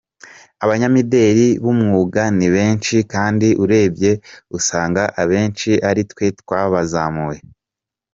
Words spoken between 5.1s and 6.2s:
abenshi ari